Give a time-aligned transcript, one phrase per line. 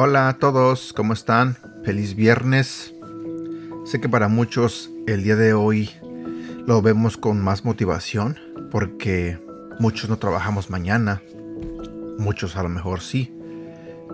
[0.00, 1.56] Hola a todos, ¿cómo están?
[1.84, 2.94] Feliz viernes.
[3.84, 5.90] Sé que para muchos el día de hoy
[6.66, 8.38] lo vemos con más motivación
[8.70, 9.38] porque
[9.80, 11.20] muchos no trabajamos mañana,
[12.18, 13.34] muchos a lo mejor sí,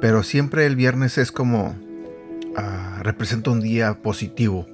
[0.04, 1.74] pero siempre el viernes es como
[2.58, 4.66] ah, representa un día positivo.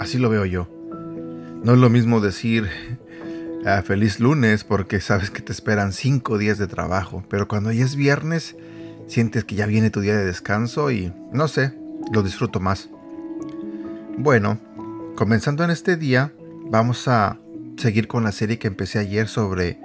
[0.00, 0.66] Así lo veo yo.
[1.62, 2.70] No es lo mismo decir
[3.66, 7.84] ah, feliz lunes porque sabes que te esperan cinco días de trabajo, pero cuando ya
[7.84, 8.56] es viernes
[9.08, 11.74] sientes que ya viene tu día de descanso y no sé,
[12.10, 12.88] lo disfruto más.
[14.16, 14.58] Bueno,
[15.16, 16.32] comenzando en este día,
[16.70, 17.36] vamos a
[17.76, 19.78] seguir con la serie que empecé ayer sobre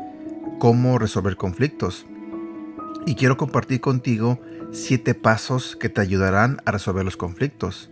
[0.59, 2.05] cómo resolver conflictos.
[3.05, 4.39] Y quiero compartir contigo
[4.71, 7.91] siete pasos que te ayudarán a resolver los conflictos.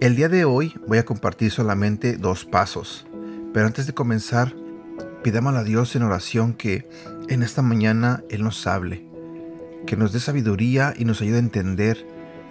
[0.00, 3.06] El día de hoy voy a compartir solamente dos pasos.
[3.52, 4.54] Pero antes de comenzar,
[5.22, 6.88] pidamos a Dios en oración que
[7.28, 9.06] en esta mañana Él nos hable,
[9.86, 12.06] que nos dé sabiduría y nos ayude a entender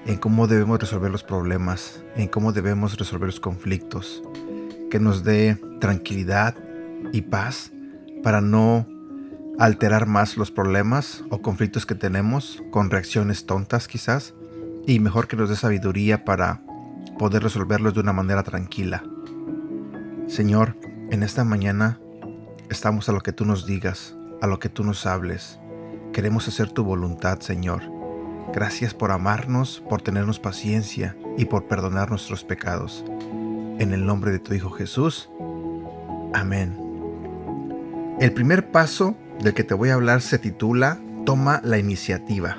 [0.06, 4.22] en cómo debemos resolver los problemas, en cómo debemos resolver los conflictos,
[4.92, 6.56] que nos dé tranquilidad
[7.14, 7.72] y paz
[8.22, 8.88] para no
[9.60, 14.34] alterar más los problemas o conflictos que tenemos con reacciones tontas quizás,
[14.88, 16.62] y mejor que nos dé sabiduría para
[17.20, 19.04] poder resolverlos de una manera tranquila.
[20.28, 20.78] Señor,
[21.12, 22.00] en esta mañana
[22.70, 25.60] estamos a lo que tú nos digas, a lo que tú nos hables.
[26.14, 28.00] Queremos hacer tu voluntad, Señor
[28.54, 33.06] Gracias por amarnos, por tenernos paciencia y por perdonar nuestros pecados.
[33.78, 35.30] En el nombre de tu Hijo Jesús.
[36.34, 36.76] Amén.
[38.20, 42.58] El primer paso del que te voy a hablar se titula Toma la iniciativa.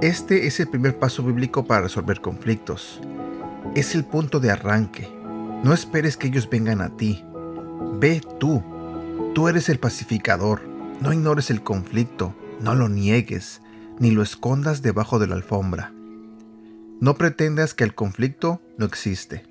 [0.00, 3.00] Este es el primer paso bíblico para resolver conflictos.
[3.74, 5.08] Es el punto de arranque.
[5.64, 7.24] No esperes que ellos vengan a ti.
[7.98, 8.62] Ve tú.
[9.34, 10.62] Tú eres el pacificador.
[11.00, 12.34] No ignores el conflicto.
[12.60, 13.60] No lo niegues
[13.98, 15.92] ni lo escondas debajo de la alfombra.
[17.00, 19.44] No pretendas que el conflicto no existe.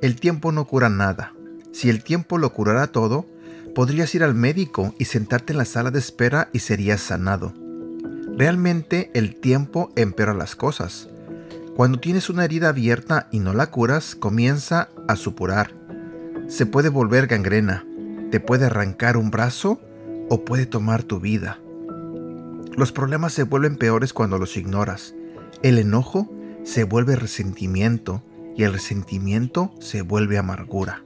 [0.00, 1.32] El tiempo no cura nada.
[1.72, 3.26] Si el tiempo lo curara todo,
[3.74, 7.52] podrías ir al médico y sentarte en la sala de espera y serías sanado.
[8.36, 11.08] Realmente el tiempo empeora las cosas.
[11.76, 15.74] Cuando tienes una herida abierta y no la curas, comienza a supurar.
[16.48, 17.84] Se puede volver gangrena,
[18.30, 19.80] te puede arrancar un brazo
[20.30, 21.58] o puede tomar tu vida.
[22.76, 25.14] Los problemas se vuelven peores cuando los ignoras.
[25.62, 26.32] El enojo
[26.64, 28.22] se vuelve resentimiento
[28.56, 31.02] y el resentimiento se vuelve amargura.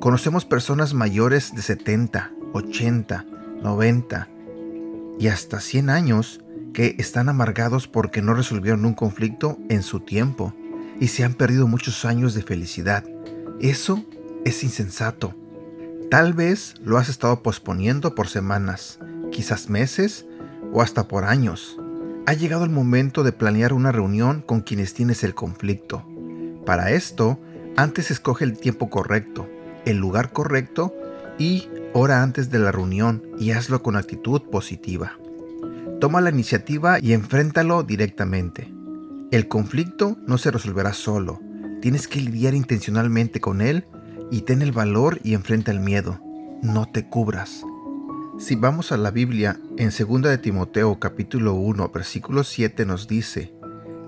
[0.00, 3.26] Conocemos personas mayores de 70, 80,
[3.62, 4.28] 90
[5.18, 6.40] y hasta 100 años
[6.72, 10.54] que están amargados porque no resolvieron un conflicto en su tiempo
[11.00, 13.04] y se han perdido muchos años de felicidad.
[13.60, 14.04] Eso
[14.44, 15.34] es insensato.
[16.12, 19.00] Tal vez lo has estado posponiendo por semanas,
[19.32, 20.26] quizás meses
[20.72, 21.76] o hasta por años.
[22.26, 26.06] Ha llegado el momento de planear una reunión con quienes tienes el conflicto.
[26.64, 27.40] Para esto,
[27.76, 29.48] antes escoge el tiempo correcto,
[29.88, 30.94] el lugar correcto
[31.38, 35.18] y hora antes de la reunión y hazlo con actitud positiva.
[36.00, 38.72] Toma la iniciativa y enfréntalo directamente.
[39.30, 41.40] El conflicto no se resolverá solo.
[41.80, 43.86] Tienes que lidiar intencionalmente con él
[44.30, 46.20] y ten el valor y enfrenta el miedo.
[46.62, 47.64] No te cubras.
[48.38, 53.52] Si vamos a la Biblia, en 2 de Timoteo capítulo 1 versículo 7 nos dice,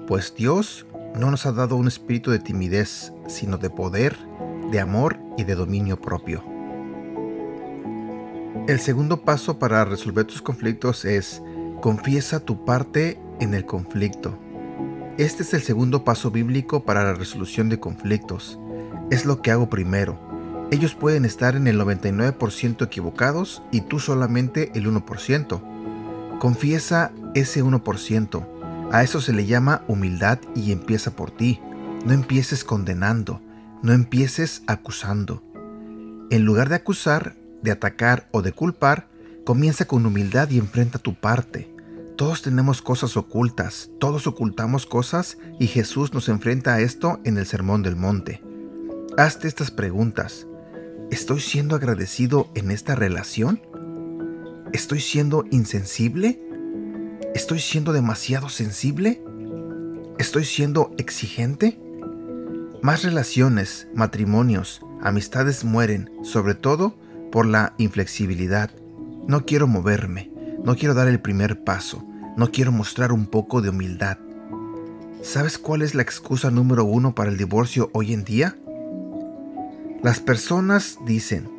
[0.06, 0.86] Pues Dios
[1.18, 4.16] no nos ha dado un espíritu de timidez, sino de poder,
[4.70, 6.42] de amor y de dominio propio.
[8.69, 11.42] El segundo paso para resolver tus conflictos es
[11.81, 14.38] confiesa tu parte en el conflicto.
[15.19, 18.59] Este es el segundo paso bíblico para la resolución de conflictos.
[19.10, 20.30] Es lo que hago primero
[20.72, 26.38] ellos pueden estar en el 99% equivocados y tú solamente el 1%.
[26.38, 28.47] Confiesa ese 1%.
[28.92, 31.60] A eso se le llama humildad y empieza por ti.
[32.06, 33.41] No empieces condenando,
[33.82, 35.42] no empieces acusando.
[36.30, 39.09] En lugar de acusar, de atacar o de culpar,
[39.44, 41.74] comienza con humildad y enfrenta tu parte.
[42.16, 47.47] Todos tenemos cosas ocultas, todos ocultamos cosas y Jesús nos enfrenta a esto en el
[47.47, 48.42] Sermón del Monte.
[49.16, 50.47] Hazte estas preguntas.
[51.10, 53.60] ¿Estoy siendo agradecido en esta relación?
[54.72, 56.41] ¿Estoy siendo insensible?
[57.34, 59.22] ¿Estoy siendo demasiado sensible?
[60.18, 61.80] ¿Estoy siendo exigente?
[62.82, 66.97] Más relaciones, matrimonios, amistades mueren, sobre todo
[67.30, 68.71] por la inflexibilidad.
[69.28, 70.32] No quiero moverme,
[70.65, 72.03] no quiero dar el primer paso,
[72.38, 74.16] no quiero mostrar un poco de humildad.
[75.22, 78.56] ¿Sabes cuál es la excusa número uno para el divorcio hoy en día?
[80.03, 81.50] Las personas dicen,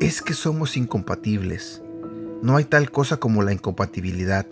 [0.00, 1.82] es que somos incompatibles.
[2.42, 4.46] No hay tal cosa como la incompatibilidad.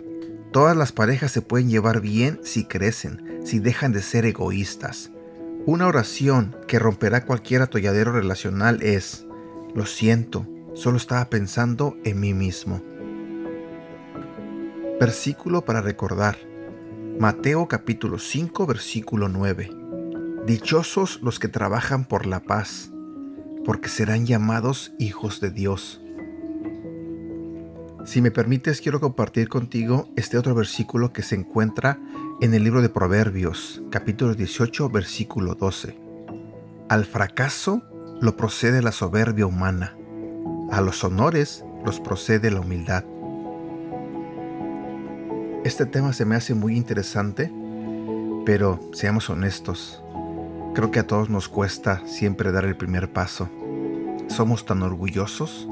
[0.51, 5.09] Todas las parejas se pueden llevar bien si crecen, si dejan de ser egoístas.
[5.65, 9.25] Una oración que romperá cualquier atolladero relacional es,
[9.73, 12.81] lo siento, solo estaba pensando en mí mismo.
[14.99, 16.35] Versículo para recordar.
[17.17, 19.71] Mateo capítulo 5 versículo 9.
[20.45, 22.91] Dichosos los que trabajan por la paz,
[23.63, 26.01] porque serán llamados hijos de Dios.
[28.03, 32.01] Si me permites, quiero compartir contigo este otro versículo que se encuentra
[32.41, 35.97] en el libro de Proverbios, capítulo 18, versículo 12.
[36.89, 37.83] Al fracaso
[38.21, 39.95] lo procede la soberbia humana,
[40.71, 43.05] a los honores los procede la humildad.
[45.63, 47.51] Este tema se me hace muy interesante,
[48.45, 50.03] pero seamos honestos,
[50.73, 53.49] creo que a todos nos cuesta siempre dar el primer paso.
[54.27, 55.67] Somos tan orgullosos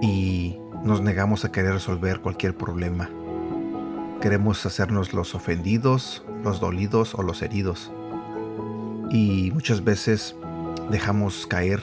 [0.00, 3.10] y nos negamos a querer resolver cualquier problema.
[4.20, 7.90] Queremos hacernos los ofendidos, los dolidos o los heridos.
[9.10, 10.36] Y muchas veces
[10.90, 11.80] dejamos caer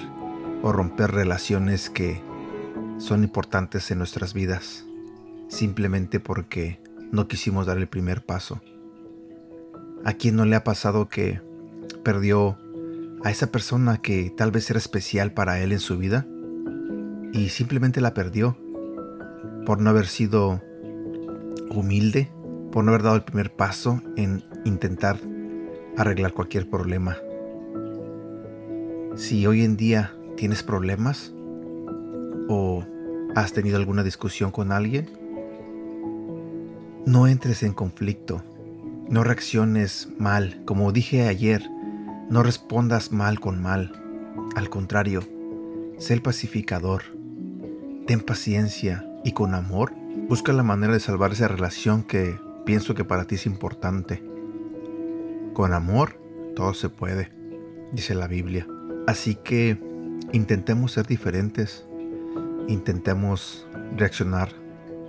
[0.62, 2.22] o romper relaciones que
[3.00, 4.86] son importantes en nuestras vidas,
[5.48, 6.80] simplemente porque
[7.12, 8.62] no quisimos dar el primer paso.
[10.06, 11.42] ¿A quién no le ha pasado que
[12.04, 12.58] perdió
[13.24, 16.28] a esa persona que tal vez era especial para él en su vida
[17.34, 18.58] y simplemente la perdió
[19.66, 20.62] por no haber sido
[21.70, 22.32] humilde,
[22.72, 25.20] por no haber dado el primer paso en intentar
[25.96, 27.18] arreglar cualquier problema?
[29.16, 31.34] Si hoy en día tienes problemas
[32.50, 32.84] o
[33.36, 35.10] has tenido alguna discusión con alguien,
[37.06, 38.44] no entres en conflicto,
[39.10, 40.62] no reacciones mal.
[40.66, 41.64] Como dije ayer,
[42.30, 43.92] no respondas mal con mal.
[44.56, 45.22] Al contrario,
[45.98, 47.04] sé el pacificador.
[48.06, 49.94] Ten paciencia y con amor
[50.28, 54.22] busca la manera de salvar esa relación que pienso que para ti es importante.
[55.54, 56.20] Con amor
[56.56, 57.32] todo se puede,
[57.94, 58.68] dice la Biblia.
[59.08, 59.80] Así que
[60.34, 61.88] intentemos ser diferentes,
[62.68, 64.50] intentemos reaccionar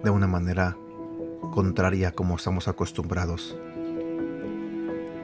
[0.05, 0.77] de una manera
[1.51, 3.59] contraria como estamos acostumbrados.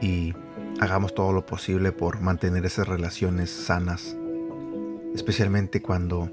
[0.01, 0.35] Y
[0.81, 4.17] hagamos todo lo posible por mantener esas relaciones sanas,
[5.15, 6.29] especialmente cuando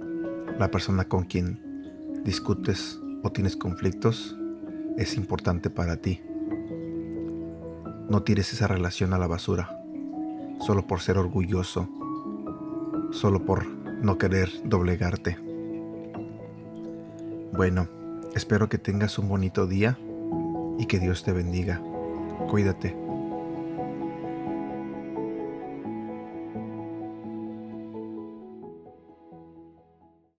[0.57, 4.37] la persona con quien discutes o tienes conflictos
[4.97, 6.21] es importante para ti.
[8.09, 9.77] No tires esa relación a la basura,
[10.59, 11.87] solo por ser orgulloso,
[13.11, 15.37] solo por no querer doblegarte.
[17.53, 17.87] Bueno,
[18.35, 19.99] Espero que tengas un bonito día
[20.79, 21.81] y que Dios te bendiga.
[22.49, 23.00] Cuídate.